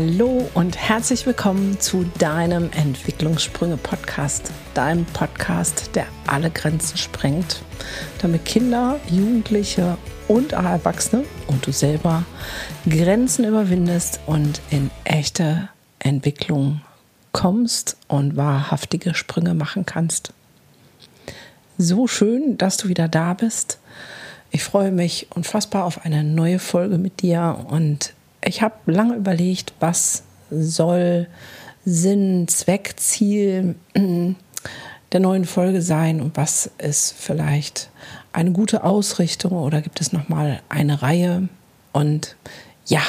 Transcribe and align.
Hallo 0.00 0.48
und 0.54 0.76
herzlich 0.76 1.26
willkommen 1.26 1.80
zu 1.80 2.04
deinem 2.20 2.70
Entwicklungssprünge-Podcast, 2.70 4.52
deinem 4.72 5.04
Podcast, 5.06 5.90
der 5.96 6.06
alle 6.24 6.50
Grenzen 6.52 6.96
sprengt, 6.96 7.62
damit 8.22 8.44
Kinder, 8.44 9.00
Jugendliche 9.10 9.98
und 10.28 10.52
Erwachsene 10.52 11.24
und 11.48 11.66
du 11.66 11.72
selber 11.72 12.24
Grenzen 12.88 13.44
überwindest 13.44 14.20
und 14.26 14.60
in 14.70 14.92
echte 15.02 15.68
Entwicklung 15.98 16.80
kommst 17.32 17.96
und 18.06 18.36
wahrhaftige 18.36 19.16
Sprünge 19.16 19.54
machen 19.54 19.84
kannst. 19.84 20.32
So 21.76 22.06
schön, 22.06 22.56
dass 22.56 22.76
du 22.76 22.86
wieder 22.86 23.08
da 23.08 23.34
bist. 23.34 23.80
Ich 24.52 24.62
freue 24.62 24.92
mich 24.92 25.26
unfassbar 25.34 25.82
auf 25.82 26.04
eine 26.04 26.22
neue 26.22 26.60
Folge 26.60 26.98
mit 26.98 27.20
dir 27.20 27.66
und 27.68 28.14
ich 28.48 28.62
habe 28.62 28.74
lange 28.86 29.14
überlegt, 29.14 29.74
was 29.78 30.22
soll 30.50 31.28
Sinn, 31.84 32.48
Zweck, 32.48 32.94
Ziel 32.96 33.76
der 35.12 35.20
neuen 35.20 35.44
Folge 35.44 35.82
sein 35.82 36.20
und 36.20 36.36
was 36.36 36.70
ist 36.78 37.14
vielleicht 37.16 37.90
eine 38.32 38.52
gute 38.52 38.84
Ausrichtung 38.84 39.52
oder 39.52 39.80
gibt 39.82 40.00
es 40.00 40.12
noch 40.12 40.28
mal 40.28 40.60
eine 40.68 41.02
Reihe? 41.02 41.48
Und 41.92 42.36
ja, 42.86 43.02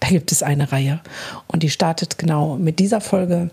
da 0.00 0.08
gibt 0.08 0.32
es 0.32 0.42
eine 0.42 0.72
Reihe. 0.72 1.00
Und 1.46 1.62
die 1.62 1.70
startet 1.70 2.18
genau 2.18 2.56
mit 2.56 2.78
dieser 2.78 3.00
Folge. 3.00 3.50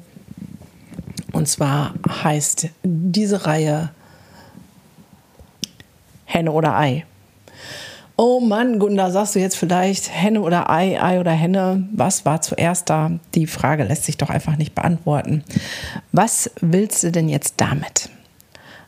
Und 1.31 1.48
zwar 1.48 1.94
heißt 2.08 2.70
diese 2.84 3.45
Reihe 3.45 3.91
Henne 6.25 6.52
oder 6.52 6.75
Ei. 6.75 7.06
Oh 8.22 8.42
Mann, 8.42 8.80
Gunda, 8.80 9.12
sagst 9.12 9.36
du 9.36 9.39
jetzt 9.39 9.56
vielleicht 9.56 10.12
Henne 10.14 10.42
oder 10.42 10.70
Ei, 10.70 11.02
Ei 11.02 11.22
oder 11.22 11.31
Henne? 11.31 11.88
Was 11.94 12.25
war 12.25 12.42
zuerst 12.42 12.89
da? 12.89 13.12
Die 13.34 13.48
Frage 13.48 13.86
lässt 13.86 14.03
sich 14.03 14.17
doch 14.17 14.30
einfach 14.30 14.58
nicht 14.58 14.75
beantworten. 14.75 15.42
Was 16.12 16.52
willst 16.59 17.02
du 17.02 17.14
denn 17.14 17.30
jetzt 17.30 17.53
damit? 17.56 18.09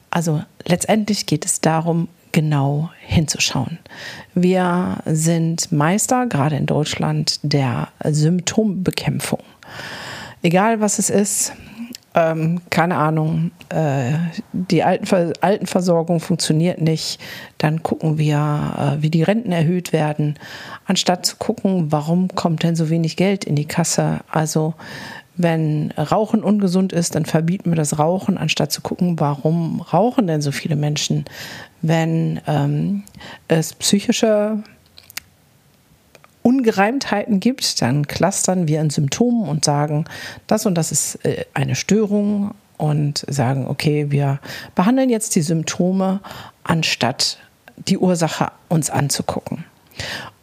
Also 0.09 0.43
letztendlich 0.65 1.27
geht 1.27 1.45
es 1.45 1.61
darum, 1.61 2.09
genau 2.33 2.89
hinzuschauen. 2.99 3.79
Wir 4.35 4.97
sind 5.05 5.71
Meister, 5.71 6.25
gerade 6.25 6.57
in 6.57 6.65
Deutschland, 6.65 7.39
der 7.41 7.87
Symptombekämpfung. 8.03 9.39
Egal 10.41 10.81
was 10.81 10.99
es 10.99 11.09
ist, 11.09 11.53
ähm, 12.13 12.61
keine 12.69 12.97
Ahnung, 12.97 13.51
äh, 13.69 14.13
die 14.51 14.83
Altenver 14.83 15.31
Altenversorgung 15.39 16.19
funktioniert 16.19 16.81
nicht, 16.81 17.21
dann 17.57 17.83
gucken 17.83 18.17
wir, 18.17 18.97
äh, 18.97 19.01
wie 19.01 19.09
die 19.09 19.23
Renten 19.23 19.51
erhöht 19.51 19.93
werden, 19.93 20.37
anstatt 20.85 21.25
zu 21.25 21.37
gucken, 21.37 21.91
warum 21.91 22.27
kommt 22.29 22.63
denn 22.63 22.75
so 22.75 22.89
wenig 22.89 23.15
Geld 23.15 23.45
in 23.45 23.55
die 23.55 23.65
Kasse. 23.65 24.19
Also 24.29 24.73
wenn 25.37 25.91
Rauchen 25.91 26.43
ungesund 26.43 26.91
ist, 26.91 27.15
dann 27.15 27.25
verbieten 27.25 27.71
wir 27.71 27.77
das 27.77 27.97
Rauchen, 27.97 28.37
anstatt 28.37 28.71
zu 28.71 28.81
gucken, 28.81 29.19
warum 29.19 29.81
rauchen 29.81 30.27
denn 30.27 30.41
so 30.41 30.51
viele 30.51 30.75
Menschen. 30.75 31.25
Wenn 31.81 32.41
ähm, 32.47 33.03
es 33.47 33.73
psychische 33.73 34.61
Ungereimtheiten 36.43 37.39
gibt, 37.39 37.81
dann 37.81 38.07
clustern 38.07 38.67
wir 38.67 38.81
in 38.81 38.89
Symptomen 38.89 39.47
und 39.47 39.65
sagen, 39.65 40.05
das 40.47 40.65
und 40.65 40.75
das 40.75 40.91
ist 40.91 41.23
äh, 41.25 41.45
eine 41.53 41.75
Störung 41.75 42.53
und 42.77 43.25
sagen, 43.29 43.67
okay, 43.67 44.09
wir 44.09 44.39
behandeln 44.73 45.09
jetzt 45.09 45.35
die 45.35 45.41
Symptome, 45.41 46.19
anstatt 46.63 47.37
die 47.77 47.97
Ursache 47.97 48.51
uns 48.69 48.89
anzugucken. 48.89 49.65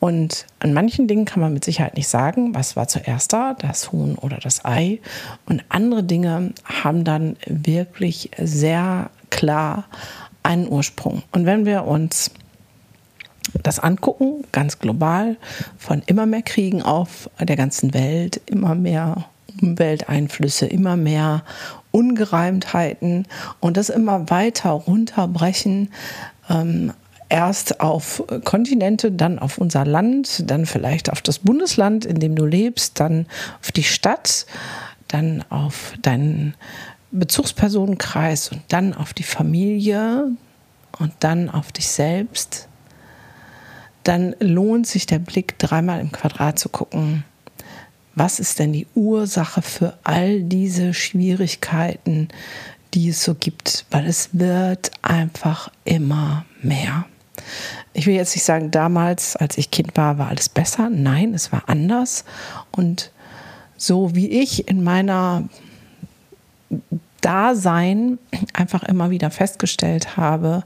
Und 0.00 0.46
an 0.60 0.72
manchen 0.72 1.08
Dingen 1.08 1.24
kann 1.24 1.40
man 1.40 1.52
mit 1.52 1.64
Sicherheit 1.64 1.96
nicht 1.96 2.08
sagen, 2.08 2.54
was 2.54 2.76
war 2.76 2.86
zuerst 2.86 3.32
da, 3.32 3.54
das 3.54 3.90
Huhn 3.90 4.14
oder 4.14 4.36
das 4.36 4.64
Ei. 4.64 5.00
Und 5.46 5.64
andere 5.68 6.04
Dinge 6.04 6.52
haben 6.64 7.04
dann 7.04 7.36
wirklich 7.46 8.30
sehr 8.38 9.10
klar 9.30 9.86
einen 10.42 10.68
Ursprung. 10.68 11.22
Und 11.32 11.46
wenn 11.46 11.66
wir 11.66 11.84
uns 11.84 12.30
das 13.62 13.78
angucken, 13.78 14.44
ganz 14.52 14.78
global, 14.78 15.36
von 15.78 16.02
immer 16.06 16.26
mehr 16.26 16.42
Kriegen 16.42 16.82
auf 16.82 17.30
der 17.40 17.56
ganzen 17.56 17.94
Welt, 17.94 18.40
immer 18.46 18.74
mehr 18.74 19.26
Umwelteinflüsse, 19.60 20.66
immer 20.66 20.96
mehr 20.96 21.42
Ungereimtheiten 21.90 23.26
und 23.60 23.76
das 23.76 23.88
immer 23.88 24.30
weiter 24.30 24.70
runterbrechen. 24.70 25.90
Ähm, 26.48 26.92
erst 27.28 27.80
auf 27.80 28.22
Kontinente, 28.44 29.12
dann 29.12 29.38
auf 29.38 29.58
unser 29.58 29.84
Land, 29.84 30.50
dann 30.50 30.66
vielleicht 30.66 31.10
auf 31.10 31.22
das 31.22 31.38
Bundesland, 31.40 32.04
in 32.04 32.20
dem 32.20 32.34
du 32.34 32.46
lebst, 32.46 33.00
dann 33.00 33.26
auf 33.60 33.72
die 33.72 33.82
Stadt, 33.82 34.46
dann 35.08 35.44
auf 35.50 35.94
deinen 36.02 36.54
Bezugspersonenkreis 37.10 38.50
und 38.52 38.62
dann 38.68 38.94
auf 38.94 39.14
die 39.14 39.22
Familie 39.22 40.30
und 40.98 41.12
dann 41.20 41.50
auf 41.50 41.72
dich 41.72 41.88
selbst 41.88 42.68
dann 44.08 44.34
lohnt 44.40 44.86
sich 44.86 45.04
der 45.04 45.18
Blick 45.18 45.58
dreimal 45.58 46.00
im 46.00 46.10
Quadrat 46.10 46.58
zu 46.58 46.70
gucken, 46.70 47.24
was 48.14 48.40
ist 48.40 48.58
denn 48.58 48.72
die 48.72 48.86
Ursache 48.94 49.60
für 49.60 49.98
all 50.02 50.42
diese 50.42 50.94
Schwierigkeiten, 50.94 52.28
die 52.94 53.10
es 53.10 53.22
so 53.22 53.34
gibt, 53.34 53.84
weil 53.90 54.06
es 54.06 54.30
wird 54.32 54.92
einfach 55.02 55.70
immer 55.84 56.46
mehr. 56.62 57.04
Ich 57.92 58.06
will 58.06 58.14
jetzt 58.14 58.34
nicht 58.34 58.44
sagen, 58.44 58.70
damals, 58.70 59.36
als 59.36 59.58
ich 59.58 59.70
Kind 59.70 59.94
war, 59.94 60.16
war 60.16 60.28
alles 60.28 60.48
besser. 60.48 60.88
Nein, 60.88 61.34
es 61.34 61.52
war 61.52 61.64
anders. 61.66 62.24
Und 62.70 63.12
so 63.76 64.14
wie 64.14 64.28
ich 64.28 64.68
in 64.68 64.82
meiner 64.82 65.46
Dasein 67.20 68.18
einfach 68.54 68.84
immer 68.84 69.10
wieder 69.10 69.30
festgestellt 69.30 70.16
habe, 70.16 70.64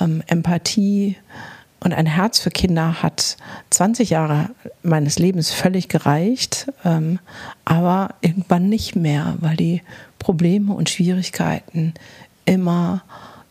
ähm, 0.00 0.22
Empathie, 0.28 1.16
und 1.80 1.92
ein 1.92 2.06
Herz 2.06 2.40
für 2.40 2.50
Kinder 2.50 3.02
hat 3.02 3.36
20 3.70 4.10
Jahre 4.10 4.50
meines 4.82 5.18
Lebens 5.18 5.50
völlig 5.50 5.88
gereicht, 5.88 6.66
ähm, 6.84 7.18
aber 7.64 8.14
irgendwann 8.20 8.68
nicht 8.68 8.96
mehr, 8.96 9.34
weil 9.40 9.56
die 9.56 9.82
Probleme 10.18 10.72
und 10.74 10.90
Schwierigkeiten 10.90 11.94
immer 12.44 13.02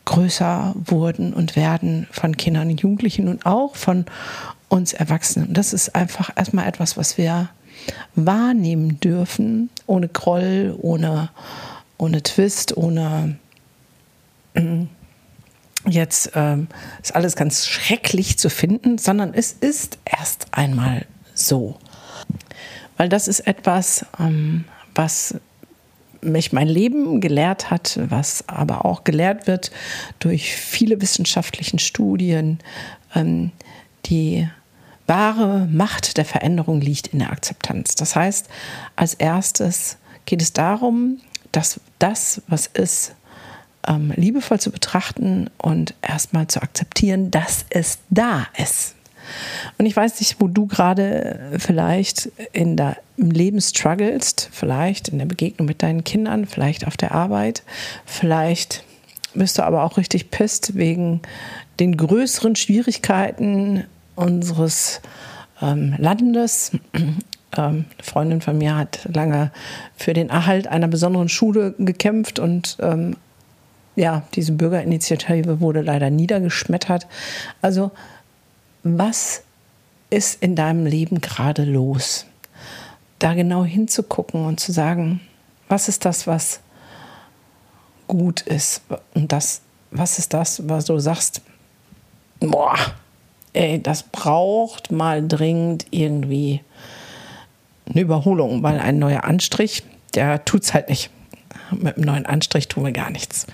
größer 0.06 0.74
wurden 0.76 1.34
und 1.34 1.56
werden 1.56 2.08
von 2.12 2.36
Kindern 2.36 2.70
und 2.70 2.82
Jugendlichen 2.82 3.28
und 3.28 3.46
auch 3.46 3.76
von 3.76 4.06
uns 4.70 4.94
Erwachsenen. 4.94 5.50
Und 5.50 5.58
das 5.58 5.74
ist 5.74 5.96
einfach 5.96 6.32
erstmal 6.36 6.68
etwas, 6.68 6.98
was 6.98 7.18
wir 7.18 7.50
wahrnehmen 8.16 9.00
dürfen, 9.00 9.70
ohne 9.86 10.10
Groll, 10.10 10.76
ohne, 10.82 11.30
ohne 11.98 12.24
Twist, 12.24 12.76
ohne 12.76 13.38
jetzt 15.88 16.32
ähm, 16.36 16.68
ist 17.02 17.16
alles 17.16 17.36
ganz 17.36 17.68
schrecklich 17.68 18.38
zu 18.38 18.50
finden, 18.50 18.98
sondern 18.98 19.34
es 19.34 19.54
ist 19.54 20.00
erst 20.06 20.48
einmal 20.52 21.06
so. 21.34 21.78
Weil 22.98 23.10
das 23.10 23.28
ist 23.28 23.42
etwas, 23.42 24.06
ähm, 24.20 24.66
was 24.96 25.36
mich 26.22 26.52
mein 26.52 26.68
Leben 26.68 27.22
gelehrt 27.22 27.70
hat, 27.70 28.00
was 28.10 28.48
aber 28.48 28.86
auch 28.86 29.04
gelehrt 29.04 29.48
wird 29.48 29.72
durch 30.20 30.56
viele 30.56 31.02
wissenschaftlichen 31.02 31.80
Studien. 31.80 32.60
Ähm, 33.16 33.52
die 34.06 34.48
wahre 35.06 35.68
Macht 35.72 36.18
der 36.18 36.26
Veränderung 36.26 36.82
liegt 36.82 37.08
in 37.08 37.20
der 37.20 37.32
Akzeptanz. 37.32 37.96
Das 37.96 38.16
heißt, 38.16 38.48
als 38.96 39.14
erstes 39.14 39.98
geht 40.26 40.42
es 40.42 40.54
darum, 40.54 41.20
dass 41.52 41.80
das, 42.00 42.42
was 42.48 42.68
ist, 42.68 43.14
ähm, 43.88 44.14
liebevoll 44.16 44.60
zu 44.60 44.72
betrachten 44.72 45.50
und 45.58 45.94
erstmal 46.02 46.48
zu 46.48 46.62
akzeptieren, 46.62 47.32
dass 47.32 47.66
es 47.70 48.00
da 48.10 48.48
ist. 48.58 48.96
Und 49.78 49.86
ich 49.86 49.96
weiß 49.96 50.20
nicht, 50.20 50.40
wo 50.40 50.48
du 50.48 50.68
gerade 50.68 51.58
vielleicht 51.58 52.32
in 52.54 52.78
der, 52.78 52.98
im 53.18 53.32
Leben 53.32 53.60
strugglest, 53.60 54.50
vielleicht 54.52 55.10
in 55.10 55.20
der 55.20 55.26
Begegnung 55.26 55.68
mit 55.68 55.84
deinen 55.84 56.04
Kindern, 56.04 56.46
vielleicht 56.46 56.88
auf 56.88 56.98
der 56.98 57.12
Arbeit, 57.12 57.64
vielleicht 58.06 58.84
bist 59.34 59.58
du 59.58 59.64
aber 59.64 59.84
auch 59.84 59.98
richtig 59.98 60.32
pisst 60.32 60.76
wegen 60.76 61.22
den 61.80 61.98
größeren 61.98 62.56
Schwierigkeiten 62.56 63.84
unseres 64.16 65.02
ähm, 65.62 65.96
Landes. 65.98 66.72
Ähm, 67.56 67.86
eine 67.96 68.04
Freundin 68.04 68.42
von 68.42 68.58
mir 68.58 68.76
hat 68.76 69.08
lange 69.14 69.52
für 69.96 70.14
den 70.14 70.30
Erhalt 70.30 70.68
einer 70.68 70.90
besonderen 70.90 71.30
Schule 71.30 71.74
gekämpft 71.80 72.40
und 72.40 72.76
ähm, 72.82 73.16
ja, 73.98 74.22
diese 74.36 74.52
Bürgerinitiative 74.52 75.60
wurde 75.60 75.82
leider 75.82 76.12
niedergeschmettert. 76.12 77.08
Also, 77.64 77.92
was 78.84 79.42
ist 80.12 80.42
in 80.42 80.56
deinem 80.56 80.86
Leben 80.86 81.20
gerade 81.20 81.66
los? 81.66 82.28
Da 83.18 83.34
genau 83.34 83.66
hinzugucken 83.66 84.46
und 84.46 84.60
zu 84.60 84.72
sagen, 84.72 85.22
was 85.68 85.90
ist 85.90 86.06
das, 86.06 86.28
was 86.28 86.60
gut 88.08 88.42
ist? 88.42 88.84
Und 89.16 89.32
das, 89.32 89.62
was 89.90 90.20
ist 90.20 90.32
das, 90.32 90.70
was 90.70 90.86
du 90.86 91.00
sagst, 91.00 91.42
boah, 92.40 92.78
ey, 93.54 93.82
das 93.82 94.04
braucht 94.04 94.92
mal 94.92 95.28
dringend 95.28 95.88
irgendwie 95.90 96.62
eine 97.90 98.02
Überholung, 98.02 98.62
weil 98.62 98.80
ein 98.80 99.00
neuer 99.00 99.24
Anstrich, 99.24 99.82
der 100.14 100.46
tut 100.46 100.64
es 100.64 100.76
halt 100.76 100.88
nicht. 100.90 101.10
Mit 101.72 101.98
einem 101.98 102.06
neuen 102.06 102.26
Anstrich 102.26 102.68
tun 102.68 102.86
wir 102.86 102.92
gar 102.92 103.10
nichts. 103.10 103.48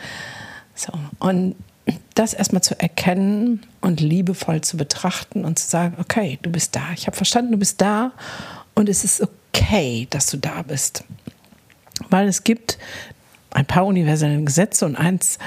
So, 0.75 0.92
und 1.19 1.56
das 2.15 2.33
erstmal 2.33 2.62
zu 2.62 2.80
erkennen 2.80 3.65
und 3.81 4.00
liebevoll 4.00 4.62
zu 4.62 4.77
betrachten 4.77 5.45
und 5.45 5.60
zu 5.60 5.68
sagen, 5.68 5.98
okay, 6.00 6.39
du 6.42 6.50
bist 6.50 6.75
da. 6.75 6.81
Ich 6.95 7.07
habe 7.07 7.18
verstanden, 7.18 7.51
du 7.51 7.57
bist 7.57 7.81
da 7.81 8.12
und 8.74 8.89
es 8.89 9.04
ist 9.04 9.21
okay, 9.21 10.07
dass 10.10 10.27
du 10.27 10.38
da 10.38 10.62
bist. 10.62 11.04
Weil 12.10 12.27
es 12.27 12.44
gibt 12.44 12.77
ein 13.51 13.65
paar 13.65 13.86
universelle 13.86 14.42
Gesetze 14.44 14.86
und 14.86 14.95
eins 14.95 15.38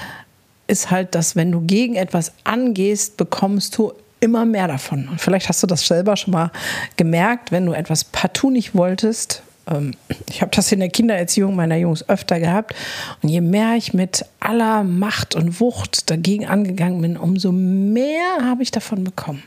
ist 0.66 0.90
halt, 0.90 1.14
dass 1.14 1.36
wenn 1.36 1.52
du 1.52 1.60
gegen 1.60 1.94
etwas 1.94 2.32
angehst, 2.44 3.16
bekommst 3.16 3.76
du 3.78 3.92
immer 4.20 4.44
mehr 4.44 4.68
davon. 4.68 5.08
Und 5.08 5.20
vielleicht 5.20 5.48
hast 5.48 5.62
du 5.62 5.66
das 5.66 5.86
selber 5.86 6.16
schon 6.16 6.32
mal 6.32 6.50
gemerkt, 6.96 7.52
wenn 7.52 7.66
du 7.66 7.72
etwas 7.72 8.04
partout 8.04 8.50
nicht 8.50 8.74
wolltest. 8.74 9.42
Ähm, 9.66 9.94
ich 10.28 10.42
habe 10.42 10.50
das 10.54 10.72
in 10.72 10.80
der 10.80 10.88
Kindererziehung 10.88 11.54
meiner 11.54 11.76
Jungs 11.76 12.08
öfter 12.08 12.40
gehabt. 12.40 12.74
Und 13.22 13.28
je 13.28 13.40
mehr 13.40 13.74
ich 13.76 13.94
mit 13.94 14.24
aller 14.40 14.84
Macht 14.84 15.34
und 15.34 15.60
Wucht 15.60 16.10
dagegen 16.10 16.46
angegangen 16.46 17.00
bin, 17.00 17.16
umso 17.16 17.52
mehr 17.52 18.38
habe 18.42 18.62
ich 18.62 18.70
davon 18.70 19.04
bekommen. 19.04 19.42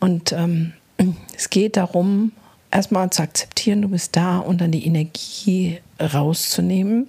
Und 0.00 0.32
ähm, 0.32 0.72
es 1.36 1.50
geht 1.50 1.76
darum, 1.76 2.32
erstmal 2.70 3.10
zu 3.10 3.22
akzeptieren, 3.22 3.82
du 3.82 3.88
bist 3.88 4.16
da 4.16 4.38
und 4.38 4.60
dann 4.60 4.70
die 4.70 4.86
Energie 4.86 5.78
rauszunehmen. 6.00 7.06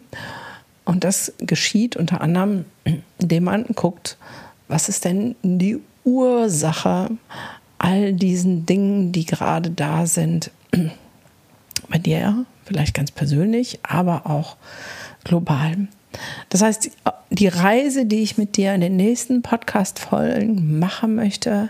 Und 0.85 1.03
das 1.03 1.33
geschieht 1.39 1.95
unter 1.95 2.21
anderem, 2.21 2.65
indem 3.19 3.45
man 3.45 3.65
guckt, 3.75 4.17
was 4.67 4.87
ist 4.87 5.05
denn 5.05 5.35
die 5.41 5.79
Ursache 6.03 7.09
all 7.79 8.13
diesen 8.13 8.65
Dingen, 8.65 9.11
die 9.11 9.25
gerade 9.25 9.71
da 9.71 10.05
sind, 10.05 10.51
bei 11.89 11.97
dir, 11.97 12.45
vielleicht 12.65 12.93
ganz 12.93 13.11
persönlich, 13.11 13.79
aber 13.83 14.25
auch 14.25 14.57
global. 15.23 15.87
Das 16.49 16.61
heißt, 16.61 16.91
die 17.29 17.47
Reise, 17.47 18.05
die 18.05 18.21
ich 18.21 18.37
mit 18.37 18.57
dir 18.57 18.73
in 18.73 18.81
den 18.81 18.95
nächsten 18.95 19.41
Podcast-Folgen 19.41 20.79
machen 20.79 21.15
möchte, 21.15 21.69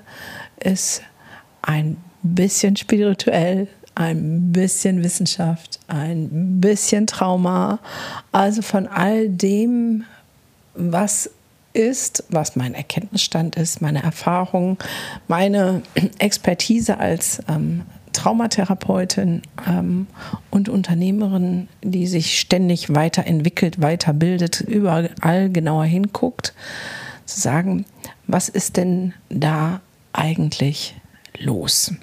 ist 0.59 1.01
ein 1.61 1.97
bisschen 2.21 2.75
spirituell, 2.75 3.67
ein 3.95 4.51
bisschen 4.51 5.03
Wissenschaft, 5.03 5.79
ein 5.87 6.59
bisschen 6.59 7.07
Trauma, 7.07 7.79
also 8.31 8.61
von 8.61 8.87
all 8.87 9.29
dem, 9.29 10.03
was 10.75 11.29
ist, 11.73 12.23
was 12.29 12.55
mein 12.55 12.73
Erkenntnisstand 12.73 13.55
ist, 13.55 13.81
meine 13.81 14.03
Erfahrung, 14.03 14.77
meine 15.27 15.81
Expertise 16.19 16.97
als 16.97 17.39
ähm, 17.49 17.83
Traumatherapeutin 18.15 19.41
ähm, 19.67 20.07
und 20.49 20.69
Unternehmerin, 20.69 21.67
die 21.83 22.07
sich 22.07 22.39
ständig 22.39 22.93
weiterentwickelt, 22.93 23.81
weiterbildet, 23.81 24.61
überall 24.61 25.49
genauer 25.49 25.85
hinguckt, 25.85 26.53
zu 27.25 27.39
sagen, 27.39 27.85
was 28.27 28.49
ist 28.49 28.77
denn 28.77 29.13
da 29.29 29.81
eigentlich 30.13 30.95
los? 31.37 31.93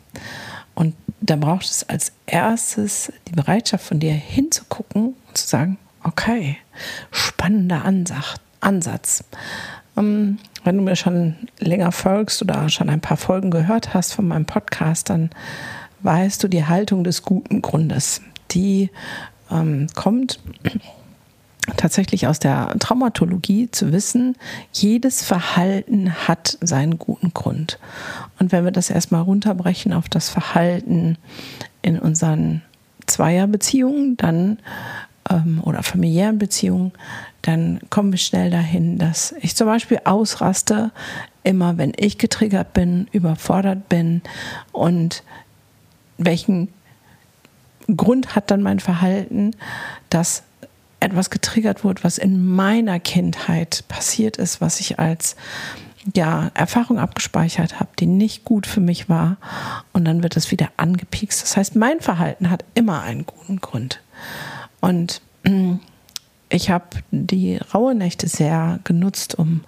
Und 0.75 0.95
da 1.21 1.37
braucht 1.37 1.65
es 1.65 1.89
als 1.89 2.13
erstes 2.27 3.13
die 3.29 3.33
Bereitschaft 3.33 3.87
von 3.87 4.01
dir 4.01 4.13
hinzugucken 4.13 5.15
und 5.29 5.39
zu 5.39 5.47
sagen, 5.47 5.79
okay, 6.03 6.59
spannender 7.11 7.85
Ansatz. 8.61 9.25
Ähm, 9.97 10.39
wenn 10.65 10.77
du 10.77 10.83
mir 10.83 10.97
schon 10.97 11.37
länger 11.59 11.93
folgst 11.93 12.43
oder 12.43 12.69
schon 12.69 12.89
ein 12.89 13.01
paar 13.01 13.17
Folgen 13.17 13.51
gehört 13.51 13.95
hast 13.95 14.13
von 14.13 14.29
meinem 14.29 14.47
Podcast, 14.47 15.11
dann 15.11 15.31
weißt 16.03 16.43
du 16.43 16.49
die 16.49 16.65
Haltung 16.65 17.05
des 17.05 17.23
guten 17.23 17.63
Grundes. 17.63 18.23
Die 18.51 18.91
ähm, 19.51 19.87
kommt 19.95 20.41
tatsächlich 21.77 22.27
aus 22.27 22.39
der 22.39 22.75
Traumatologie 22.79 23.71
zu 23.71 23.93
wissen, 23.93 24.37
jedes 24.73 25.25
Verhalten 25.25 26.13
hat 26.27 26.59
seinen 26.61 26.99
guten 26.99 27.33
Grund. 27.33 27.79
Und 28.39 28.53
wenn 28.53 28.65
wir 28.65 28.73
das 28.73 28.91
erstmal 28.91 29.23
runterbrechen 29.23 29.93
auf 29.93 30.09
das 30.09 30.29
Verhalten 30.29 31.17
in 31.83 31.99
unseren 31.99 32.63
Zweierbeziehungen, 33.07 34.17
dann 34.17 34.59
ähm, 35.31 35.61
oder 35.65 35.83
familiären 35.83 36.39
Beziehungen, 36.39 36.93
dann 37.43 37.81
kommen 37.91 38.13
wir 38.13 38.19
schnell 38.19 38.51
dahin, 38.51 38.99
dass 38.99 39.35
ich 39.41 39.57
zum 39.57 39.67
Beispiel 39.67 40.01
ausraste, 40.05 40.93
immer 41.45 41.79
wenn 41.79 41.93
ich 41.97 42.19
getriggert 42.19 42.73
bin, 42.73 43.09
überfordert 43.13 43.89
bin 43.89 44.23
und 44.73 45.23
welchen 46.25 46.69
Grund 47.97 48.35
hat 48.35 48.51
dann 48.51 48.63
mein 48.63 48.81
Verhalten, 48.81 49.53
dass 50.11 50.43
etwas 51.01 51.31
getriggert 51.31 51.85
wurde, 51.85 52.05
was 52.05 52.19
in 52.19 52.47
meiner 52.47 53.01
Kindheit 53.01 53.85
passiert 53.89 54.37
ist, 54.37 54.61
was 54.61 54.81
ich 54.81 54.99
als 54.99 55.37
ja, 56.15 56.51
Erfahrung 56.55 56.99
abgespeichert 56.99 57.81
habe, 57.81 57.91
die 57.99 58.07
nicht 58.07 58.45
gut 58.45 58.67
für 58.67 58.81
mich 58.81 59.09
war. 59.09 59.37
Und 59.93 60.05
dann 60.05 60.23
wird 60.23 60.37
es 60.37 60.51
wieder 60.51 60.69
angepiekst. 60.77 61.43
Das 61.43 61.57
heißt, 61.57 61.77
mein 61.77 62.01
Verhalten 62.01 62.51
hat 62.51 62.65
immer 62.75 63.03
einen 63.03 63.27
guten 63.27 63.61
Grund. 63.61 64.01
Und 64.81 65.23
mm, 65.45 65.75
ich 66.49 66.71
habe 66.71 66.87
die 67.11 67.57
raue 67.57 67.95
Nächte 67.95 68.29
sehr 68.29 68.81
genutzt, 68.85 69.39
um 69.39 69.63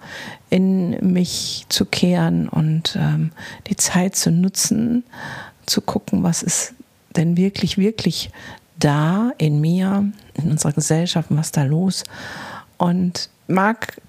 in 0.49 0.91
mich 1.13 1.65
zu 1.69 1.85
kehren 1.85 2.47
und 2.47 2.97
ähm, 2.99 3.31
die 3.67 3.75
Zeit 3.75 4.15
zu 4.15 4.29
nutzen, 4.31 5.03
zu 5.65 5.81
gucken, 5.81 6.23
was 6.23 6.43
ist 6.43 6.73
denn 7.15 7.37
wirklich, 7.37 7.77
wirklich 7.77 8.29
da 8.77 9.31
in 9.37 9.61
mir, 9.61 10.11
in 10.33 10.51
unserer 10.51 10.73
Gesellschaft, 10.73 11.29
was 11.31 11.51
da 11.51 11.63
los 11.63 12.03
und 12.77 13.29
mag 13.47 14.01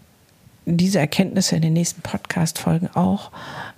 diese 0.64 0.98
Erkenntnisse 0.98 1.56
in 1.56 1.62
den 1.62 1.74
nächsten 1.74 2.02
Podcast-Folgen 2.02 2.90
auch 2.94 3.30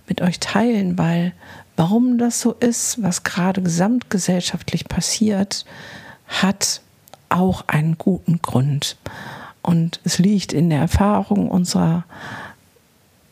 mit 0.08 0.22
euch 0.22 0.40
teilen, 0.40 0.96
weil 0.96 1.32
warum 1.76 2.16
das 2.16 2.40
so 2.40 2.52
ist, 2.52 3.02
was 3.02 3.25
gerade 3.25 3.62
gesamtgesellschaftlich 3.62 4.88
passiert, 4.88 5.66
hat 6.26 6.81
auch 7.28 7.64
einen 7.66 7.98
guten 7.98 8.40
Grund. 8.40 8.96
Und 9.60 10.00
es 10.05 10.19
liegt 10.19 10.55
in 10.55 10.70
der 10.70 10.81
Erfahrung 10.81 11.50
unserer 11.50 12.05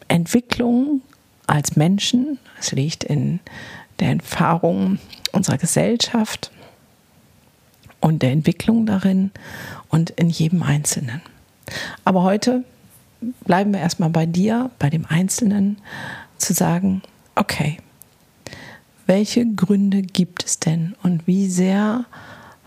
Entwicklung 0.08 1.00
als 1.46 1.76
Menschen, 1.76 2.38
es 2.60 2.72
liegt 2.72 3.04
in 3.04 3.40
der 4.00 4.10
Erfahrung 4.10 4.98
unserer 5.32 5.58
Gesellschaft 5.58 6.50
und 8.00 8.22
der 8.22 8.32
Entwicklung 8.32 8.86
darin 8.86 9.30
und 9.88 10.10
in 10.10 10.30
jedem 10.30 10.62
Einzelnen. 10.62 11.22
Aber 12.04 12.22
heute 12.22 12.64
bleiben 13.44 13.72
wir 13.72 13.80
erstmal 13.80 14.10
bei 14.10 14.26
dir, 14.26 14.70
bei 14.78 14.90
dem 14.90 15.06
Einzelnen, 15.06 15.78
zu 16.38 16.52
sagen, 16.52 17.02
okay, 17.34 17.78
welche 19.06 19.46
Gründe 19.46 20.02
gibt 20.02 20.44
es 20.44 20.60
denn 20.60 20.94
und 21.02 21.26
wie 21.26 21.48
sehr 21.48 22.04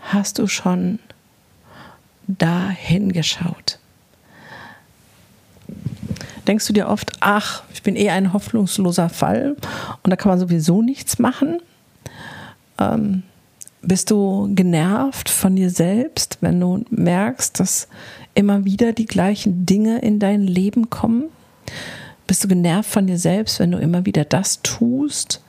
hast 0.00 0.38
du 0.38 0.46
schon 0.46 0.98
da 2.26 2.70
hingeschaut? 2.70 3.78
Denkst 6.50 6.66
du 6.66 6.72
dir 6.72 6.88
oft, 6.88 7.12
ach, 7.20 7.62
ich 7.72 7.84
bin 7.84 7.94
eh 7.94 8.10
ein 8.10 8.32
hoffnungsloser 8.32 9.08
Fall 9.08 9.54
und 10.02 10.10
da 10.10 10.16
kann 10.16 10.30
man 10.30 10.40
sowieso 10.40 10.82
nichts 10.82 11.20
machen? 11.20 11.62
Ähm, 12.76 13.22
bist 13.82 14.10
du 14.10 14.52
genervt 14.52 15.28
von 15.28 15.54
dir 15.54 15.70
selbst, 15.70 16.38
wenn 16.40 16.58
du 16.58 16.84
merkst, 16.90 17.60
dass 17.60 17.86
immer 18.34 18.64
wieder 18.64 18.92
die 18.92 19.06
gleichen 19.06 19.64
Dinge 19.64 20.00
in 20.00 20.18
dein 20.18 20.42
Leben 20.42 20.90
kommen? 20.90 21.26
Bist 22.26 22.42
du 22.42 22.48
genervt 22.48 22.90
von 22.90 23.06
dir 23.06 23.20
selbst, 23.20 23.60
wenn 23.60 23.70
du 23.70 23.78
immer 23.78 24.04
wieder 24.04 24.24
das 24.24 24.60
tust, 24.62 25.44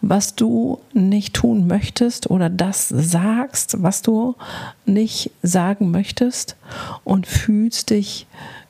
was 0.00 0.36
du 0.36 0.78
nicht 0.92 1.34
tun 1.34 1.66
möchtest 1.66 2.30
oder 2.30 2.50
das 2.50 2.88
sagst, 2.88 3.82
was 3.82 4.00
du 4.00 4.36
nicht 4.84 5.32
sagen 5.42 5.90
möchtest 5.90 6.54
und 7.02 7.26
fühlst 7.26 7.90
dich 7.90 8.28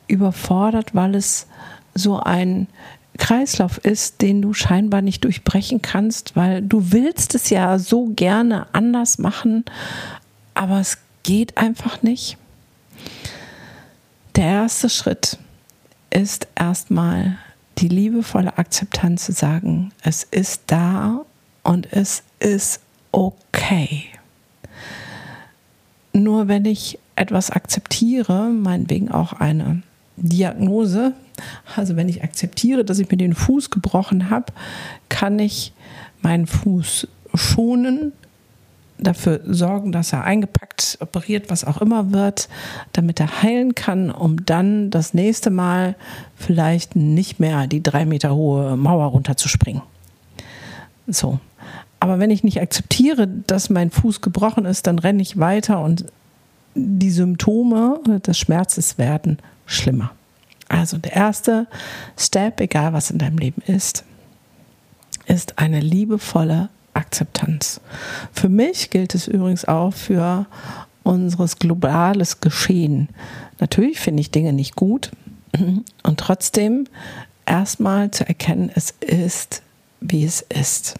überfordert, 0.09 0.95
weil 0.95 1.15
es 1.15 1.47
so 1.95 2.19
ein 2.19 2.69
Kreislauf 3.19 3.79
ist, 3.79 4.21
den 4.23 4.43
du 4.43 4.53
scheinbar 4.53 5.03
nicht 5.03 5.25
durchbrechen 5.25 5.83
kannst, 5.83 6.37
weil 6.37 6.63
du 6.63 6.93
willst 6.93 7.35
es 7.35 7.51
ja 7.51 7.79
so 7.79 8.07
gerne 8.15 8.67
anders 8.73 9.19
machen, 9.19 9.65
aber 10.55 10.81
es 10.81 10.99
geht 11.23 11.57
einfach 11.57 12.03
nicht. 12.03 12.37
Der 14.37 14.45
erste 14.45 14.91
Schritt 14.91 15.39
ist 16.11 16.47
erstmal 16.55 17.39
die 17.79 17.89
liebevolle 17.89 18.57
Akzeptanz 18.59 19.27
zu 19.27 19.33
sagen, 19.33 19.93
es 20.03 20.25
ist 20.25 20.63
da 20.67 21.25
und 21.63 21.93
es 21.93 22.23
ist 22.39 22.81
okay. 23.13 24.05
Nur 26.13 26.49
wenn 26.49 26.65
ich 26.65 26.99
etwas 27.17 27.51
akzeptiere, 27.51 28.49
meinetwegen 28.49 29.11
auch 29.11 29.35
eine 29.35 29.83
Diagnose, 30.17 31.13
also 31.75 31.97
wenn 31.97 32.09
ich 32.09 32.23
akzeptiere, 32.23 32.85
dass 32.85 32.99
ich 32.99 33.11
mir 33.11 33.17
den 33.17 33.35
Fuß 33.35 33.71
gebrochen 33.71 34.31
habe, 34.31 34.53
kann 35.09 35.39
ich 35.39 35.73
meinen 36.23 36.47
Fuß 36.47 37.09
schonen, 37.35 38.13
dafür 38.99 39.41
sorgen, 39.47 39.93
dass 39.93 40.13
er 40.13 40.25
eingepackt, 40.25 40.99
operiert, 41.01 41.51
was 41.51 41.65
auch 41.65 41.83
immer 41.83 42.13
wird, 42.13 42.49
damit 42.93 43.21
er 43.21 43.43
heilen 43.43 43.75
kann, 43.75 44.11
um 44.11 44.47
dann 44.47 44.91
das 44.91 45.13
nächste 45.13 45.51
Mal 45.51 45.97
vielleicht 46.35 46.97
nicht 46.97 47.39
mehr 47.39 47.67
die 47.67 47.83
drei 47.83 48.07
Meter 48.07 48.35
hohe 48.35 48.77
Mauer 48.77 49.07
runterzuspringen. 49.07 49.83
So. 51.07 51.39
Aber 52.01 52.19
wenn 52.19 52.31
ich 52.31 52.45
nicht 52.45 52.61
akzeptiere, 52.61 53.27
dass 53.27 53.71
mein 53.71 53.91
Fuß 53.91 54.21
gebrochen 54.21 54.65
ist, 54.65 54.87
dann 54.87 54.99
renne 54.99 55.23
ich 55.23 55.39
weiter 55.39 55.83
und 55.83 56.07
die 56.75 57.11
Symptome 57.11 58.01
des 58.27 58.39
Schmerzes 58.39 58.99
werden 58.99 59.39
schlimmer. 59.67 60.13
Also 60.69 60.99
der 60.99 61.13
erste 61.13 61.67
Step, 62.17 62.61
egal 62.61 62.93
was 62.93 63.11
in 63.11 63.19
deinem 63.19 63.39
Leben 63.39 63.63
ist, 63.67 64.05
ist 65.27 65.59
eine 65.59 65.81
liebevolle 65.81 66.71
Akzeptanz. 66.95 67.81
Für 68.33 68.49
mich 68.49 68.91
gilt 68.91 69.15
es 69.15 69.29
übrigens 69.29 69.65
auch 69.65 69.93
für 69.93 70.47
unseres 71.03 71.59
globales 71.59 72.41
Geschehen. 72.41 73.09
Natürlich 73.61 74.01
finde 74.01 74.23
ich 74.23 74.31
Dinge 74.31 74.53
nicht 74.53 74.77
gut 74.77 75.11
und 76.03 76.21
trotzdem 76.21 76.87
erstmal 77.47 78.11
zu 78.11 78.27
erkennen, 78.27 78.71
es 78.75 78.95
ist, 79.01 79.63
wie 80.01 80.25
es 80.25 80.43
ist. 80.43 80.97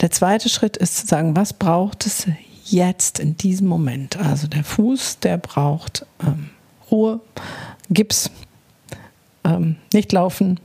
Der 0.00 0.10
zweite 0.10 0.48
Schritt 0.48 0.76
ist 0.76 0.96
zu 0.96 1.06
sagen, 1.06 1.36
was 1.36 1.52
braucht 1.52 2.06
es 2.06 2.26
jetzt 2.64 3.18
in 3.18 3.36
diesem 3.36 3.66
Moment? 3.66 4.16
Also 4.16 4.46
der 4.46 4.64
Fuß, 4.64 5.18
der 5.18 5.38
braucht 5.38 6.06
ähm, 6.22 6.50
Ruhe, 6.92 7.20
Gips, 7.90 8.30
ähm, 9.44 9.76
nicht 9.92 10.12
laufen, 10.12 10.60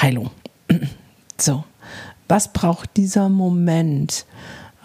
Heilung. 0.00 0.30
So, 1.38 1.64
was 2.28 2.52
braucht 2.52 2.98
dieser 2.98 3.30
Moment? 3.30 4.26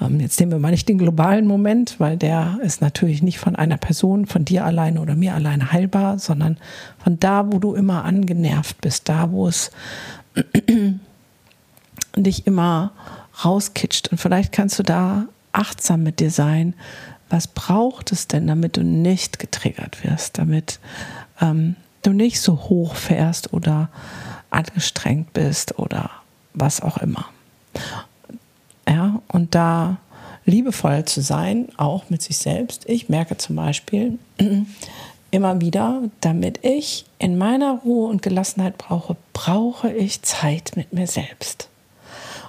Ähm, 0.02 0.22
jetzt 0.22 0.40
nehmen 0.40 0.54
wir 0.54 0.60
mal 0.60 0.72
nicht 0.72 0.88
den 0.88 0.98
globalen 0.98 1.46
Moment, 1.48 2.00
weil 2.00 2.16
der 2.16 2.60
ist 2.64 2.82
natürlich 2.82 3.22
nicht 3.22 3.40
von 3.40 3.58
einer 3.58 3.78
Person, 3.78 4.26
von 4.26 4.46
dir 4.46 4.64
alleine 4.64 5.02
oder 5.02 5.16
mir 5.16 5.36
alleine 5.36 5.74
heilbar, 5.74 6.18
sondern 6.18 6.58
von 6.98 7.20
da, 7.20 7.52
wo 7.52 7.60
du 7.60 7.74
immer 7.74 8.06
angenervt 8.06 8.80
bist, 8.80 9.10
da, 9.10 9.32
wo 9.32 9.48
es 9.50 9.72
dich 12.16 12.48
immer 12.48 12.92
rauskitscht. 13.44 14.10
Und 14.14 14.18
vielleicht 14.18 14.52
kannst 14.52 14.80
du 14.80 14.84
da 14.84 15.26
achtsam 15.52 16.04
mit 16.04 16.20
dir 16.20 16.32
sein. 16.32 16.74
Was 17.30 17.48
braucht 17.48 18.12
es 18.12 18.28
denn, 18.28 18.48
damit 18.48 18.78
du 18.78 18.84
nicht 18.84 19.40
getriggert 19.40 20.04
wirst, 20.04 20.38
damit 20.38 20.80
ähm, 21.42 21.76
du 22.04 22.14
nicht 22.14 22.40
so 22.40 22.70
hoch 22.70 22.96
fährst 22.96 23.54
oder 23.54 23.90
angestrengt 24.50 25.34
bist 25.34 25.80
oder 25.80 26.10
was 26.54 26.82
auch 26.82 26.98
immer. 26.98 27.26
Ja, 28.88 29.22
und 29.28 29.56
da 29.56 29.98
liebevoll 30.46 31.06
zu 31.06 31.22
sein, 31.22 31.70
auch 31.78 32.10
mit 32.10 32.22
sich 32.22 32.38
selbst. 32.38 32.88
Ich 32.88 33.10
merke 33.10 33.38
zum 33.38 33.56
Beispiel 33.56 34.20
immer 35.32 35.60
wieder, 35.60 36.04
damit 36.22 36.60
ich 36.64 37.06
in 37.20 37.38
meiner 37.38 37.80
Ruhe 37.84 38.08
und 38.10 38.22
Gelassenheit 38.22 38.78
brauche, 38.78 39.18
brauche 39.34 39.92
ich 39.92 40.22
Zeit 40.22 40.74
mit 40.76 40.94
mir 40.94 41.08
selbst. 41.08 41.68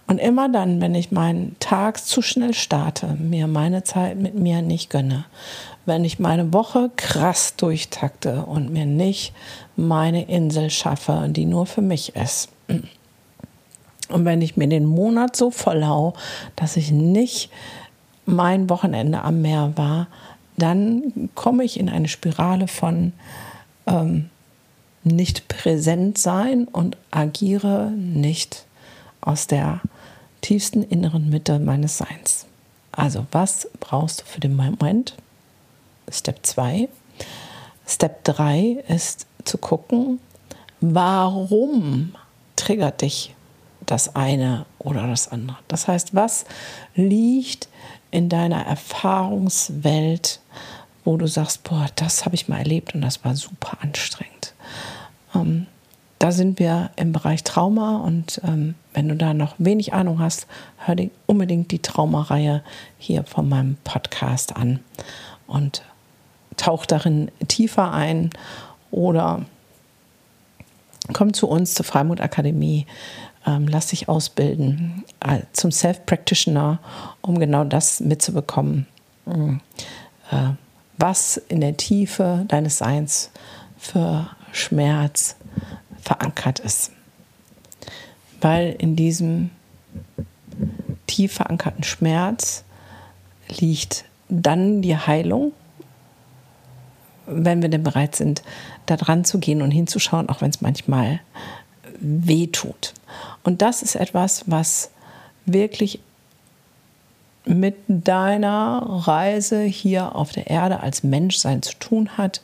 Und 0.09 0.19
immer 0.19 0.49
dann, 0.49 0.81
wenn 0.81 0.95
ich 0.95 1.11
meinen 1.11 1.57
Tag 1.59 1.99
zu 1.99 2.23
schnell 2.23 2.55
starte, 2.55 3.17
mir 3.19 3.49
meine 3.49 3.83
Zeit 3.83 4.17
mit 4.17 4.35
mir 4.35 4.63
nicht 4.63 4.89
gönne, 4.89 5.25
wenn 5.85 6.05
ich 6.05 6.19
meine 6.19 6.53
Woche 6.53 6.91
krass 6.97 7.57
durchtakte 7.57 8.45
und 8.47 8.73
mir 8.73 8.87
nicht 8.87 9.33
meine 9.77 10.29
Insel 10.29 10.71
schaffe, 10.71 11.27
die 11.31 11.45
nur 11.45 11.67
für 11.67 11.83
mich 11.83 12.15
ist. 12.15 12.51
Und 12.69 14.25
wenn 14.25 14.43
ich 14.43 14.57
mir 14.57 14.69
den 14.69 14.87
Monat 14.87 15.35
so 15.35 15.51
vollhau, 15.51 16.15
dass 16.55 16.77
ich 16.77 16.93
nicht 16.93 17.51
mein 18.25 18.71
Wochenende 18.71 19.23
am 19.23 19.43
Meer 19.43 19.73
war, 19.75 20.07
dann 20.57 21.31
komme 21.35 21.65
ich 21.65 21.79
in 21.79 21.89
eine 21.89 22.09
Spirale 22.09 22.69
von 22.69 23.13
ähm, 23.87 24.31
nicht 25.03 25.49
präsent 25.49 26.19
sein 26.19 26.67
und 26.67 26.97
agiere 27.11 27.91
nicht 27.91 28.65
aus 29.21 29.47
der 29.47 29.81
tiefsten 30.47 30.85
inneren 30.85 31.29
Mitte 31.29 31.59
meines 31.59 31.99
Seins. 31.99 32.47
Also 32.93 33.27
was 33.33 33.69
brauchst 33.81 34.21
du 34.21 34.25
für 34.27 34.39
den 34.39 34.55
Moment? 34.55 35.17
Step 36.09 36.47
2. 36.47 36.89
Step 37.85 38.23
3 38.23 38.85
ist 38.87 39.27
zu 39.45 39.59
gucken, 39.59 40.21
warum 40.81 42.15
triggert 42.55 43.03
dich 43.03 43.35
das 43.87 44.15
eine 44.15 44.67
oder 44.79 45.09
das 45.09 45.33
andere. 45.33 45.59
Das 45.67 45.89
heißt, 45.89 46.15
was 46.15 46.45
liegt 46.95 47.67
in 48.13 48.29
deiner 48.29 48.65
Erfahrungswelt, 48.67 50.39
wo 51.05 51.17
du 51.17 51.27
sagst, 51.27 51.65
boah, 51.65 51.89
das 51.97 52.25
habe 52.25 52.37
ich 52.37 52.47
mal 52.47 52.59
erlebt 52.59 52.95
und 52.95 53.01
das 53.01 53.25
war 53.25 53.35
super 53.35 53.79
anstrengend. 53.81 54.55
Ähm, 55.35 55.67
da 56.19 56.33
sind 56.33 56.59
wir 56.59 56.91
im 56.97 57.13
Bereich 57.13 57.45
Trauma 57.45 57.99
und 57.99 58.41
ähm, 58.45 58.75
wenn 58.95 59.09
du 59.09 59.17
da 59.17 59.35
noch 59.35 59.55
wenig 59.59 59.93
Ahnung 59.93 60.19
hast, 60.19 60.47
hör 60.79 60.95
dir 60.95 61.11
unbedingt 61.27 61.71
die 61.71 61.81
Traumareihe 61.81 62.63
hier 62.99 63.25
von 63.25 63.49
meinem 63.49 63.77
Podcast 63.85 64.57
an 64.57 64.81
und 65.47 65.83
tauch 66.57 66.87
darin 66.87 67.31
tiefer 67.49 67.93
ein 67.93 68.31
oder 68.91 69.45
komm 71.13 71.35
zu 71.35 71.49
uns 71.49 71.75
zur 71.75 71.85
Freimut 71.85 72.21
Akademie, 72.21 72.87
ähm, 73.47 73.69
lass 73.69 73.89
dich 73.89 74.09
ausbilden 74.09 75.05
äh, 75.21 75.41
zum 75.53 75.71
Self-Practitioner, 75.71 76.79
um 77.21 77.39
genau 77.39 77.65
das 77.65 78.01
mitzubekommen, 78.01 78.87
mhm. 79.27 79.61
äh, 80.31 80.51
was 80.97 81.37
in 81.37 81.61
der 81.61 81.77
Tiefe 81.77 82.45
deines 82.49 82.79
Seins 82.79 83.31
für 83.77 84.31
Schmerz 84.53 85.37
verankert 86.07 86.59
ist. 86.59 86.93
Weil 88.41 88.75
in 88.79 88.97
diesem 88.97 89.51
tief 91.07 91.35
verankerten 91.35 91.85
Schmerz 91.85 92.65
liegt 93.49 94.05
dann 94.29 94.83
die 94.83 94.97
Heilung 94.97 95.53
wenn 97.27 97.63
wir 97.63 97.69
denn 97.69 97.83
bereit 97.83 98.17
sind, 98.17 98.43
da 98.87 98.97
dran 98.97 99.25
zu 99.25 99.39
gehen 99.39 99.63
und 99.63 99.71
hinzuschauen, 99.71 100.29
auch 100.29 100.41
wenn 100.41 100.51
es 100.51 100.61
manchmal 100.61 101.21
weh 101.99 102.47
tut. 102.47 102.95
Und 103.43 103.63
das 103.63 103.83
ist 103.83 103.97
etwas, 103.97 104.45
was 104.47 104.91
wirklich 105.45 106.01
mit 107.45 107.77
deiner 107.87 108.85
Reise 109.07 109.63
hier 109.63 110.17
auf 110.17 110.33
der 110.33 110.49
Erde 110.49 110.81
als 110.81 111.05
Menschsein 111.05 111.63
zu 111.63 111.75
tun 111.79 112.17
hat, 112.17 112.41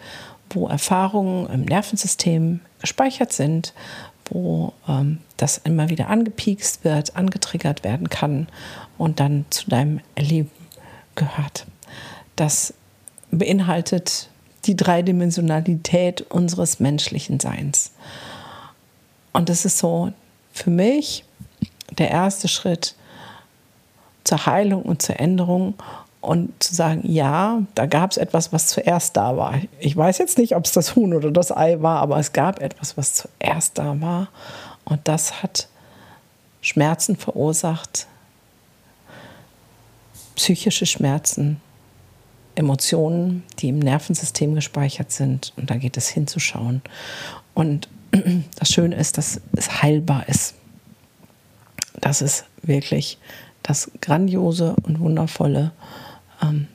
wo 0.50 0.68
Erfahrungen 0.68 1.48
im 1.48 1.62
Nervensystem 1.62 2.60
gespeichert 2.82 3.32
sind, 3.32 3.72
wo 4.26 4.74
ähm, 4.86 5.18
das 5.38 5.58
immer 5.58 5.88
wieder 5.88 6.08
angepiekst 6.08 6.84
wird, 6.84 7.16
angetriggert 7.16 7.84
werden 7.84 8.10
kann 8.10 8.48
und 8.98 9.20
dann 9.20 9.46
zu 9.48 9.70
deinem 9.70 10.00
Leben 10.18 10.50
gehört. 11.14 11.66
Das 12.36 12.74
beinhaltet 13.30 14.28
die 14.64 14.76
Dreidimensionalität 14.76 16.22
unseres 16.22 16.78
menschlichen 16.78 17.40
Seins. 17.40 17.92
Und 19.32 19.48
das 19.48 19.64
ist 19.64 19.78
so 19.78 20.12
für 20.52 20.70
mich 20.70 21.24
der 21.90 22.10
erste 22.10 22.48
Schritt 22.48 22.94
zur 24.24 24.46
Heilung 24.46 24.82
und 24.82 25.02
zur 25.02 25.18
Änderung 25.18 25.74
und 26.22 26.62
zu 26.62 26.74
sagen, 26.74 27.02
ja, 27.04 27.62
da 27.74 27.86
gab 27.86 28.12
es 28.12 28.16
etwas, 28.16 28.52
was 28.52 28.68
zuerst 28.68 29.16
da 29.16 29.36
war. 29.36 29.56
Ich 29.80 29.96
weiß 29.96 30.18
jetzt 30.18 30.38
nicht, 30.38 30.54
ob 30.54 30.64
es 30.64 30.72
das 30.72 30.94
Huhn 30.94 31.12
oder 31.14 31.32
das 31.32 31.54
Ei 31.54 31.82
war, 31.82 31.98
aber 31.98 32.18
es 32.18 32.32
gab 32.32 32.62
etwas, 32.62 32.96
was 32.96 33.14
zuerst 33.14 33.76
da 33.76 34.00
war. 34.00 34.28
Und 34.84 35.00
das 35.08 35.42
hat 35.42 35.68
Schmerzen 36.60 37.16
verursacht, 37.16 38.06
psychische 40.36 40.86
Schmerzen, 40.86 41.60
Emotionen, 42.54 43.42
die 43.58 43.70
im 43.70 43.80
Nervensystem 43.80 44.54
gespeichert 44.54 45.10
sind. 45.10 45.52
Und 45.56 45.70
da 45.70 45.76
geht 45.76 45.96
es 45.96 46.08
hinzuschauen. 46.08 46.82
Und 47.52 47.88
das 48.58 48.68
Schöne 48.68 48.94
ist, 48.94 49.18
dass 49.18 49.40
es 49.56 49.82
heilbar 49.82 50.28
ist. 50.28 50.54
Das 52.00 52.22
ist 52.22 52.44
wirklich 52.62 53.18
das 53.64 53.90
Grandiose 54.00 54.76
und 54.84 55.00
Wundervolle, 55.00 55.72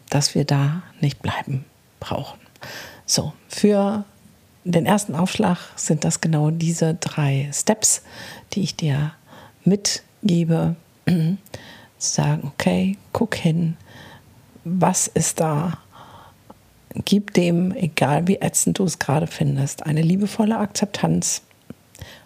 dass 0.10 0.36
wir 0.36 0.46
da 0.46 0.84
nicht 1.00 1.22
bleiben 1.22 1.66
brauchen. 2.00 2.40
So, 3.06 3.34
für 3.48 4.06
den 4.64 4.86
ersten 4.86 5.16
Aufschlag 5.16 5.58
sind 5.76 6.04
das 6.04 6.20
genau 6.22 6.52
diese 6.52 6.96
drei 6.96 7.50
Steps, 7.54 8.02
die 8.54 8.62
ich 8.62 8.76
dir 8.76 9.14
mitgebe. 9.64 10.76
Sagen, 12.00 12.52
okay, 12.54 12.98
guck 13.12 13.34
hin, 13.34 13.76
was 14.64 15.08
ist 15.08 15.40
da? 15.40 15.80
Gib 17.06 17.34
dem, 17.34 17.72
egal 17.72 18.28
wie 18.28 18.36
ätzend 18.36 18.78
du 18.78 18.84
es 18.84 19.00
gerade 19.00 19.26
findest, 19.26 19.86
eine 19.86 20.02
liebevolle 20.02 20.58
Akzeptanz. 20.58 21.42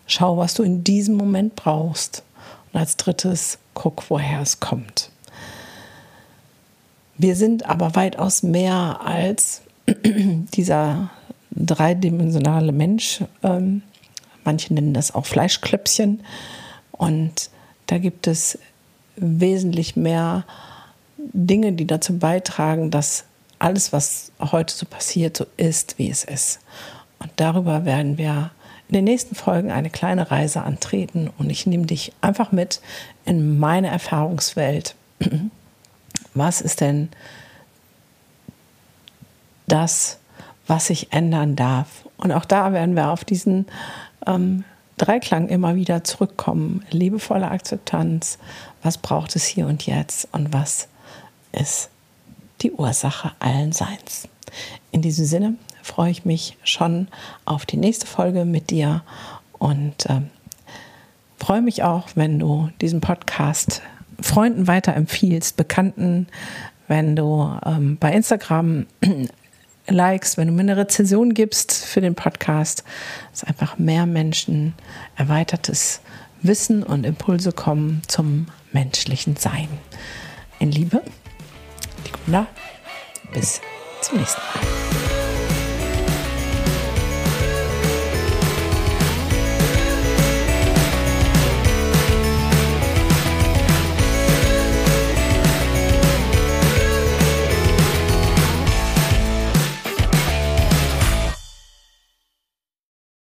Schau, 0.07 0.37
was 0.37 0.55
du 0.55 0.63
in 0.63 0.83
diesem 0.83 1.15
Moment 1.15 1.55
brauchst. 1.55 2.23
Und 2.73 2.79
als 2.79 2.97
drittes, 2.97 3.59
guck, 3.73 4.09
woher 4.09 4.41
es 4.41 4.59
kommt. 4.59 5.10
Wir 7.23 7.35
sind 7.35 7.67
aber 7.67 7.93
weitaus 7.93 8.41
mehr 8.41 8.99
als 9.05 9.61
dieser 10.05 11.11
dreidimensionale 11.51 12.71
Mensch. 12.71 13.23
Ähm, 13.43 13.83
manche 14.43 14.73
nennen 14.73 14.95
das 14.95 15.13
auch 15.13 15.27
Fleischklöpfchen. 15.27 16.23
Und 16.91 17.51
da 17.85 17.99
gibt 17.99 18.25
es 18.25 18.57
wesentlich 19.17 19.95
mehr 19.95 20.45
Dinge, 21.17 21.73
die 21.73 21.85
dazu 21.85 22.17
beitragen, 22.17 22.89
dass 22.89 23.25
alles, 23.59 23.93
was 23.93 24.31
heute 24.39 24.73
so 24.73 24.87
passiert, 24.87 25.37
so 25.37 25.45
ist, 25.57 25.99
wie 25.99 26.09
es 26.09 26.23
ist. 26.23 26.59
Und 27.19 27.29
darüber 27.35 27.85
werden 27.85 28.17
wir 28.17 28.49
in 28.87 28.95
den 28.95 29.03
nächsten 29.03 29.35
Folgen 29.35 29.69
eine 29.69 29.91
kleine 29.91 30.31
Reise 30.31 30.63
antreten 30.63 31.29
und 31.37 31.51
ich 31.51 31.67
nehme 31.67 31.85
dich 31.85 32.13
einfach 32.21 32.51
mit 32.51 32.81
in 33.25 33.59
meine 33.59 33.89
Erfahrungswelt. 33.89 34.95
Was 36.33 36.61
ist 36.61 36.81
denn 36.81 37.09
das, 39.67 40.19
was 40.67 40.87
sich 40.87 41.11
ändern 41.11 41.55
darf? 41.55 42.07
Und 42.17 42.31
auch 42.31 42.45
da 42.45 42.73
werden 42.73 42.95
wir 42.95 43.09
auf 43.09 43.25
diesen 43.25 43.65
ähm, 44.25 44.63
Dreiklang 44.97 45.47
immer 45.49 45.75
wieder 45.75 46.03
zurückkommen. 46.03 46.85
Liebevolle 46.91 47.49
Akzeptanz, 47.49 48.37
was 48.83 48.97
braucht 48.97 49.35
es 49.35 49.45
hier 49.45 49.67
und 49.67 49.85
jetzt 49.85 50.27
und 50.31 50.53
was 50.53 50.87
ist 51.51 51.89
die 52.61 52.71
Ursache 52.71 53.31
allen 53.39 53.71
Seins. 53.71 54.27
In 54.91 55.01
diesem 55.01 55.25
Sinne 55.25 55.55
freue 55.81 56.11
ich 56.11 56.25
mich 56.25 56.57
schon 56.63 57.07
auf 57.45 57.65
die 57.65 57.77
nächste 57.77 58.05
Folge 58.05 58.45
mit 58.45 58.69
dir 58.69 59.03
und 59.53 60.05
äh, 60.07 60.21
freue 61.37 61.61
mich 61.61 61.83
auch, 61.83 62.09
wenn 62.15 62.37
du 62.37 62.69
diesen 62.79 63.01
Podcast 63.01 63.81
Freunden 64.21 64.67
weiterempfiehlst, 64.67 65.57
Bekannten, 65.57 66.27
wenn 66.87 67.15
du 67.15 67.57
ähm, 67.65 67.97
bei 67.97 68.11
Instagram 68.13 68.85
likest, 69.87 70.37
wenn 70.37 70.47
du 70.47 70.53
mir 70.53 70.61
eine 70.61 70.77
Rezension 70.77 71.33
gibst 71.33 71.73
für 71.85 72.01
den 72.01 72.15
Podcast, 72.15 72.83
dass 73.31 73.43
einfach 73.43 73.77
mehr 73.77 74.05
Menschen 74.05 74.73
erweitertes 75.15 76.01
Wissen 76.41 76.83
und 76.83 77.05
Impulse 77.05 77.51
kommen 77.51 78.01
zum 78.07 78.47
menschlichen 78.71 79.35
Sein. 79.35 79.67
In 80.59 80.71
Liebe, 80.71 81.01
Gunda. 82.25 82.47
Bis 83.33 83.61
zum 84.01 84.17
nächsten 84.17 84.41
Mal. 84.41 84.90